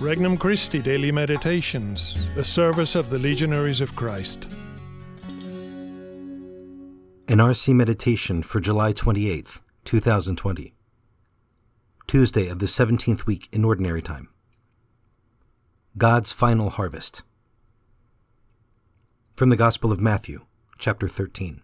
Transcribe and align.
Regnum 0.00 0.38
Christi 0.38 0.80
Daily 0.80 1.10
Meditations, 1.10 2.22
the 2.36 2.44
service 2.44 2.94
of 2.94 3.10
the 3.10 3.18
Legionaries 3.18 3.80
of 3.80 3.96
Christ. 3.96 4.44
An 7.26 7.38
RC 7.38 7.74
Meditation 7.74 8.44
for 8.44 8.60
July 8.60 8.92
28th, 8.92 9.60
2020. 9.84 10.72
Tuesday 12.06 12.46
of 12.46 12.60
the 12.60 12.66
17th 12.66 13.26
week 13.26 13.48
in 13.50 13.64
Ordinary 13.64 14.00
Time. 14.00 14.28
God's 15.96 16.32
Final 16.32 16.70
Harvest. 16.70 17.24
From 19.34 19.48
the 19.48 19.56
Gospel 19.56 19.90
of 19.90 20.00
Matthew, 20.00 20.46
chapter 20.78 21.08
13. 21.08 21.60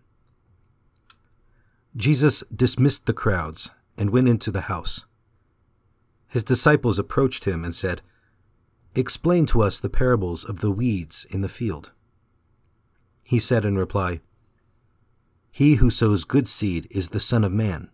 Jesus 1.95 2.43
dismissed 2.53 3.07
the 3.07 3.13
crowds 3.13 3.71
and 3.97 4.11
went 4.11 4.27
into 4.27 4.51
the 4.51 4.63
house. 4.63 5.05
His 6.27 6.43
disciples 6.43 6.99
approached 6.99 7.45
him 7.45 7.63
and 7.63 7.73
said, 7.73 8.03
Explain 8.97 9.47
to 9.47 9.61
us 9.61 9.81
the 9.81 9.91
parables 9.91 10.45
of 10.45 10.61
the 10.61 10.71
weeds 10.71 11.27
in 11.31 11.41
the 11.41 11.49
field. 11.49 11.93
He 13.25 13.41
said 13.41 13.65
in 13.65 13.77
reply, 13.77 14.21
He 15.51 15.77
who 15.77 15.91
sows 15.91 16.25
good 16.25 16.47
seed 16.47 16.87
is 16.93 17.09
the 17.09 17.19
Son 17.19 17.43
of 17.43 17.51
Man. 17.51 17.91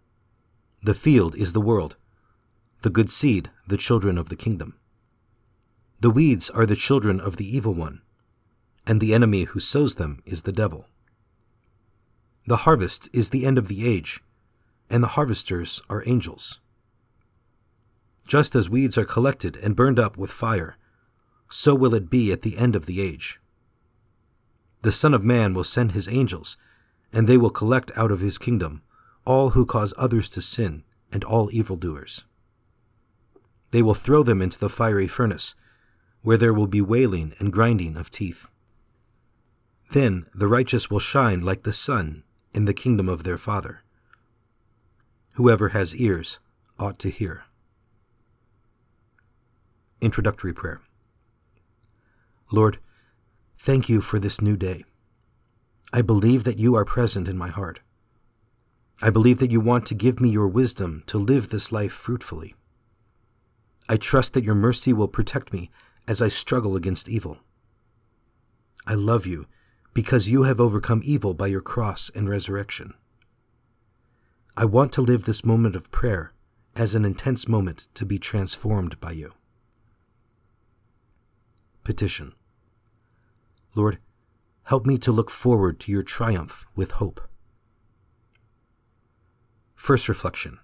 The 0.83 0.95
field 0.95 1.35
is 1.37 1.55
the 1.55 1.61
world, 1.61 1.97
the 2.83 2.91
good 2.91 3.09
seed, 3.09 3.51
the 3.67 3.79
children 3.79 4.19
of 4.19 4.29
the 4.29 4.37
kingdom. 4.37 4.79
The 6.01 6.11
weeds 6.11 6.51
are 6.51 6.67
the 6.67 6.77
children 6.77 7.19
of 7.19 7.37
the 7.37 7.47
evil 7.47 7.75
one, 7.75 8.03
and 8.87 9.01
the 9.01 9.15
enemy 9.15 9.45
who 9.45 9.61
sows 9.61 9.95
them 9.95 10.23
is 10.27 10.43
the 10.43 10.53
devil. 10.53 10.87
The 12.47 12.59
harvest 12.59 13.09
is 13.15 13.31
the 13.31 13.47
end 13.47 13.57
of 13.57 13.69
the 13.69 13.87
age, 13.87 14.21
and 14.91 15.03
the 15.03 15.09
harvesters 15.09 15.81
are 15.89 16.03
angels. 16.07 16.59
Just 18.27 18.55
as 18.55 18.69
weeds 18.69 18.99
are 18.99 19.05
collected 19.05 19.57
and 19.57 19.77
burned 19.77 19.99
up 19.99 20.17
with 20.19 20.31
fire, 20.31 20.77
so 21.51 21.75
will 21.75 21.95
it 21.95 22.09
be 22.09 22.33
at 22.33 22.43
the 22.43 22.57
end 22.57 22.77
of 22.77 22.87
the 22.87 23.01
age. 23.01 23.41
The 24.83 24.93
Son 24.93 25.13
of 25.13 25.25
Man 25.25 25.53
will 25.53 25.65
send 25.65 25.93
his 25.93 26.09
angels, 26.09 26.57
and 27.13 27.27
they 27.27 27.37
will 27.37 27.51
collect 27.51 27.91
out 27.97 28.13
of 28.13 28.21
his 28.21 28.39
kingdom 28.39 28.83
all 29.27 29.51
who 29.51 29.67
cause 29.67 29.93
others 29.99 30.29
to 30.31 30.41
sin 30.41 30.85
and 31.13 31.25
all 31.25 31.51
evildoers. 31.53 32.25
They 33.73 33.83
will 33.83 33.95
throw 33.95 34.23
them 34.23 34.41
into 34.41 34.59
the 34.59 34.69
fiery 34.69 35.09
furnace, 35.09 35.55
where 36.23 36.37
there 36.37 36.55
will 36.55 36.67
be 36.67 36.81
wailing 36.81 37.35
and 37.39 37.53
grinding 37.53 37.97
of 37.97 38.11
teeth. 38.11 38.49
Then 39.91 40.27
the 40.35 40.49
righteous 40.49 40.89
will 40.89 41.01
shine 41.01 41.41
like 41.41 41.65
the 41.65 41.73
sun 41.73 42.23
in 42.55 42.65
the 42.65 42.75
kingdom 42.75 43.09
of 43.09 43.25
their 43.25 43.39
Father. 43.39 43.83
Whoever 45.35 45.71
has 45.71 45.97
ears 45.97 46.39
ought 46.79 46.99
to 47.01 47.11
hear. 47.11 47.45
Introductory 50.01 50.53
Prayer 50.53 50.81
Lord, 52.53 52.79
thank 53.59 53.89
you 53.89 54.01
for 54.01 54.19
this 54.19 54.41
new 54.41 54.57
day. 54.57 54.85
I 55.93 56.03
believe 56.03 56.45
that 56.45 56.59
you 56.59 56.75
are 56.75 56.85
present 56.85 57.29
in 57.29 57.39
my 57.39 57.49
heart. 57.49 57.81
I 59.01 59.11
believe 59.11 59.39
that 59.39 59.53
you 59.53 59.61
want 59.61 59.87
to 59.87 59.95
give 59.95 60.21
me 60.21 60.31
your 60.31 60.49
wisdom 60.49 61.05
to 61.07 61.19
live 61.19 61.49
this 61.49 61.71
life 61.71 61.93
fruitfully. 61.93 62.55
I 63.89 63.97
trust 63.97 64.35
that 64.35 64.45
your 64.45 64.55
mercy 64.55 64.93
will 64.93 65.09
protect 65.09 65.53
me 65.53 65.71
as 66.09 66.21
I 66.21 66.29
struggle 66.29 66.77
against 66.77 67.09
evil. 67.09 67.39
I 68.87 68.95
love 68.95 69.27
you 69.27 69.47
because 69.95 70.29
you 70.29 70.43
have 70.43 70.61
overcome 70.61 71.03
evil 71.05 71.35
by 71.35 71.47
your 71.47 71.61
cross 71.61 72.11
and 72.15 72.29
resurrection. 72.29 72.95
I 74.57 74.65
want 74.65 74.93
to 74.93 75.03
live 75.03 75.25
this 75.25 75.45
moment 75.45 75.77
of 75.77 75.91
prayer 75.91 76.33
as 76.75 76.95
an 76.95 77.05
intense 77.05 77.47
moment 77.47 77.89
to 77.95 78.05
be 78.05 78.19
transformed 78.19 78.99
by 79.01 79.13
you. 79.13 79.35
Petition 81.85 82.35
Lord, 83.75 83.99
help 84.65 84.85
me 84.85 84.99
to 84.99 85.13
look 85.13 85.31
forward 85.31 85.79
to 85.81 85.93
your 85.93 86.03
triumph 86.03 86.65
with 86.75 86.93
hope. 86.93 87.21
First 89.75 90.09
reflection 90.09 90.59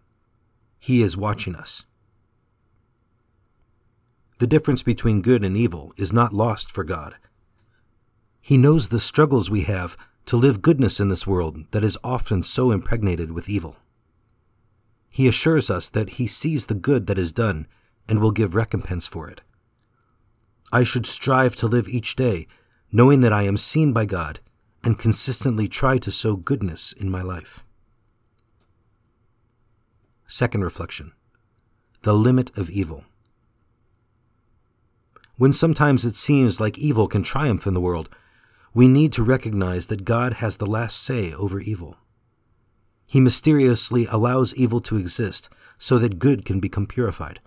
He 0.78 1.03
is 1.03 1.16
watching 1.16 1.55
us. 1.55 1.87
The 4.39 4.47
difference 4.47 4.83
between 4.83 5.22
good 5.22 5.45
and 5.45 5.56
evil 5.56 5.93
is 5.97 6.12
not 6.12 6.33
lost 6.33 6.71
for 6.71 6.84
God. 6.84 7.16
He 8.41 8.56
knows 8.56 8.89
the 8.89 9.00
struggles 9.00 9.50
we 9.50 9.62
have 9.62 9.97
to 10.27 10.37
live 10.37 10.61
goodness 10.61 11.00
in 11.00 11.09
this 11.09 11.27
world 11.27 11.65
that 11.71 11.83
is 11.83 11.99
often 12.05 12.43
so 12.43 12.71
impregnated 12.71 13.33
with 13.33 13.49
evil. 13.49 13.77
He 15.09 15.27
assures 15.27 15.71
us 15.71 15.89
that 15.91 16.11
He 16.11 16.27
sees 16.27 16.66
the 16.66 16.75
good 16.75 17.06
that 17.06 17.19
is 17.19 17.33
done 17.33 17.66
and 18.09 18.21
will 18.21 18.33
give 18.33 18.55
recompense 18.55 19.06
for 19.06 19.31
it. 19.31 19.41
I 20.72 20.83
should 20.83 21.06
strive 21.06 21.56
to 21.56 21.66
live 21.66 21.89
each 21.89 22.16
day 22.16 22.47
knowing 22.93 23.21
that 23.21 23.33
I 23.33 23.43
am 23.43 23.57
seen 23.57 23.93
by 23.93 24.05
God 24.05 24.41
and 24.85 24.99
consistently 24.99 25.69
try 25.69 25.99
to 25.99 26.11
sow 26.11 26.37
goodness 26.37 26.93
in 26.93 27.11
my 27.11 27.23
life. 27.23 27.65
Second 30.27 30.63
reflection 30.63 31.13
The 32.03 32.15
limit 32.15 32.57
of 32.57 32.71
evil. 32.71 33.05
When 35.39 35.53
sometimes 35.53 36.05
it 36.05 36.17
seems 36.17 36.61
like 36.61 36.79
evil 36.79 37.09
can 37.09 37.23
triumph 37.23 37.67
in 37.67 37.75
the 37.75 37.81
world, 37.81 38.09
we 38.73 38.89
need 38.89 39.13
to 39.15 39.23
recognize 39.23 39.87
that 39.89 40.05
God 40.05 40.35
has 40.35 40.57
the 40.57 40.67
last 40.67 41.03
say 41.03 41.33
over 41.33 41.61
evil. 41.61 41.97
He 43.07 43.21
mysteriously 43.21 44.07
allows 44.07 44.55
evil 44.55 44.81
to 44.83 44.97
exist 44.97 45.49
so 45.79 45.99
that 45.99 46.19
good 46.19 46.45
can 46.45 46.61
become 46.61 46.87
purified. 46.87 47.41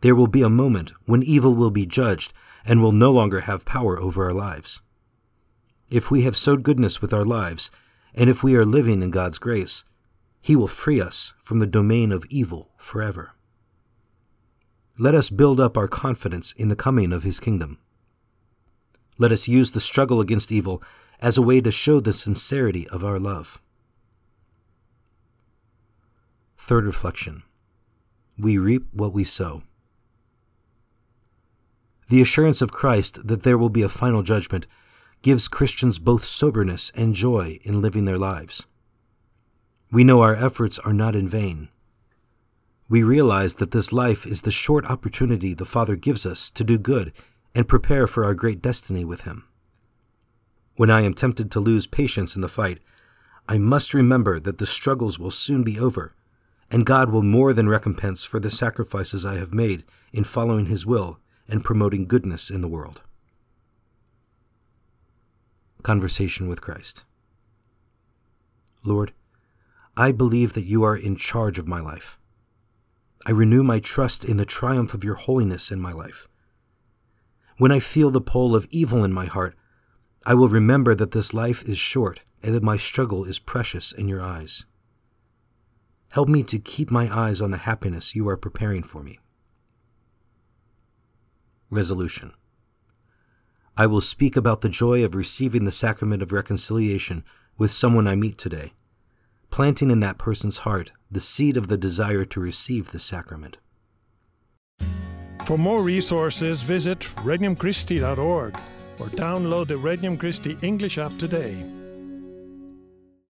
There 0.00 0.14
will 0.14 0.26
be 0.26 0.42
a 0.42 0.48
moment 0.48 0.92
when 1.04 1.22
evil 1.22 1.54
will 1.54 1.70
be 1.70 1.86
judged 1.86 2.32
and 2.64 2.82
will 2.82 2.92
no 2.92 3.10
longer 3.10 3.40
have 3.40 3.64
power 3.64 3.98
over 4.00 4.24
our 4.24 4.32
lives. 4.32 4.80
If 5.90 6.10
we 6.10 6.22
have 6.22 6.36
sowed 6.36 6.62
goodness 6.62 7.02
with 7.02 7.12
our 7.12 7.24
lives, 7.24 7.70
and 8.14 8.30
if 8.30 8.42
we 8.42 8.56
are 8.56 8.64
living 8.64 9.02
in 9.02 9.10
God's 9.10 9.38
grace, 9.38 9.84
He 10.40 10.56
will 10.56 10.68
free 10.68 11.00
us 11.00 11.34
from 11.42 11.58
the 11.58 11.66
domain 11.66 12.12
of 12.12 12.24
evil 12.30 12.70
forever. 12.76 13.32
Let 14.98 15.14
us 15.14 15.30
build 15.30 15.60
up 15.60 15.76
our 15.76 15.88
confidence 15.88 16.52
in 16.52 16.68
the 16.68 16.76
coming 16.76 17.12
of 17.12 17.22
His 17.22 17.40
kingdom. 17.40 17.78
Let 19.18 19.32
us 19.32 19.48
use 19.48 19.72
the 19.72 19.80
struggle 19.80 20.20
against 20.20 20.52
evil 20.52 20.82
as 21.20 21.36
a 21.36 21.42
way 21.42 21.60
to 21.60 21.70
show 21.70 22.00
the 22.00 22.12
sincerity 22.12 22.88
of 22.88 23.04
our 23.04 23.18
love. 23.18 23.60
Third 26.56 26.84
reflection 26.84 27.42
We 28.38 28.56
reap 28.56 28.86
what 28.92 29.12
we 29.12 29.24
sow. 29.24 29.62
The 32.10 32.20
assurance 32.20 32.60
of 32.60 32.72
Christ 32.72 33.28
that 33.28 33.44
there 33.44 33.56
will 33.56 33.68
be 33.68 33.82
a 33.82 33.88
final 33.88 34.24
judgment 34.24 34.66
gives 35.22 35.46
Christians 35.46 36.00
both 36.00 36.24
soberness 36.24 36.90
and 36.96 37.14
joy 37.14 37.60
in 37.62 37.80
living 37.80 38.04
their 38.04 38.18
lives. 38.18 38.66
We 39.92 40.02
know 40.02 40.20
our 40.20 40.34
efforts 40.34 40.80
are 40.80 40.92
not 40.92 41.14
in 41.14 41.28
vain. 41.28 41.68
We 42.88 43.04
realize 43.04 43.54
that 43.54 43.70
this 43.70 43.92
life 43.92 44.26
is 44.26 44.42
the 44.42 44.50
short 44.50 44.86
opportunity 44.86 45.54
the 45.54 45.64
Father 45.64 45.94
gives 45.94 46.26
us 46.26 46.50
to 46.50 46.64
do 46.64 46.78
good 46.78 47.12
and 47.54 47.68
prepare 47.68 48.08
for 48.08 48.24
our 48.24 48.34
great 48.34 48.60
destiny 48.60 49.04
with 49.04 49.20
Him. 49.20 49.44
When 50.74 50.90
I 50.90 51.02
am 51.02 51.14
tempted 51.14 51.48
to 51.52 51.60
lose 51.60 51.86
patience 51.86 52.34
in 52.34 52.42
the 52.42 52.48
fight, 52.48 52.80
I 53.48 53.58
must 53.58 53.94
remember 53.94 54.40
that 54.40 54.58
the 54.58 54.66
struggles 54.66 55.20
will 55.20 55.30
soon 55.30 55.62
be 55.62 55.78
over, 55.78 56.16
and 56.72 56.84
God 56.84 57.10
will 57.10 57.22
more 57.22 57.52
than 57.52 57.68
recompense 57.68 58.24
for 58.24 58.40
the 58.40 58.50
sacrifices 58.50 59.24
I 59.24 59.36
have 59.36 59.54
made 59.54 59.84
in 60.12 60.24
following 60.24 60.66
His 60.66 60.84
will 60.84 61.20
and 61.50 61.64
promoting 61.64 62.06
goodness 62.06 62.50
in 62.50 62.60
the 62.60 62.68
world. 62.68 63.02
Conversation 65.82 66.48
with 66.48 66.60
Christ. 66.60 67.04
Lord, 68.84 69.12
I 69.96 70.12
believe 70.12 70.52
that 70.54 70.64
you 70.64 70.82
are 70.82 70.96
in 70.96 71.16
charge 71.16 71.58
of 71.58 71.68
my 71.68 71.80
life. 71.80 72.18
I 73.26 73.32
renew 73.32 73.62
my 73.62 73.80
trust 73.80 74.24
in 74.24 74.36
the 74.38 74.46
triumph 74.46 74.94
of 74.94 75.04
your 75.04 75.16
holiness 75.16 75.70
in 75.70 75.80
my 75.80 75.92
life. 75.92 76.26
When 77.58 77.72
I 77.72 77.80
feel 77.80 78.10
the 78.10 78.20
pull 78.20 78.56
of 78.56 78.66
evil 78.70 79.04
in 79.04 79.12
my 79.12 79.26
heart, 79.26 79.54
I 80.24 80.34
will 80.34 80.48
remember 80.48 80.94
that 80.94 81.10
this 81.10 81.34
life 81.34 81.62
is 81.68 81.78
short 81.78 82.22
and 82.42 82.54
that 82.54 82.62
my 82.62 82.78
struggle 82.78 83.24
is 83.24 83.38
precious 83.38 83.92
in 83.92 84.08
your 84.08 84.22
eyes. 84.22 84.64
Help 86.10 86.28
me 86.28 86.42
to 86.44 86.58
keep 86.58 86.90
my 86.90 87.14
eyes 87.14 87.40
on 87.40 87.50
the 87.50 87.58
happiness 87.58 88.14
you 88.14 88.28
are 88.28 88.36
preparing 88.36 88.82
for 88.82 89.02
me. 89.02 89.18
Resolution 91.70 92.32
I 93.76 93.86
will 93.86 94.00
speak 94.00 94.36
about 94.36 94.60
the 94.60 94.68
joy 94.68 95.04
of 95.04 95.14
receiving 95.14 95.64
the 95.64 95.72
sacrament 95.72 96.20
of 96.20 96.32
reconciliation 96.32 97.24
with 97.56 97.70
someone 97.70 98.08
I 98.08 98.16
meet 98.16 98.36
today, 98.36 98.72
planting 99.50 99.90
in 99.90 100.00
that 100.00 100.18
person's 100.18 100.58
heart 100.58 100.92
the 101.10 101.20
seed 101.20 101.56
of 101.56 101.68
the 101.68 101.78
desire 101.78 102.24
to 102.24 102.40
receive 102.40 102.90
the 102.90 102.98
sacrament. 102.98 103.58
For 105.46 105.56
more 105.56 105.82
resources, 105.82 106.62
visit 106.62 107.00
regnumchristi.org 107.16 108.58
or 108.98 109.06
download 109.06 109.68
the 109.68 109.76
Regnum 109.76 110.18
Christi 110.18 110.58
English 110.62 110.98
app 110.98 111.16
today. 111.18 111.64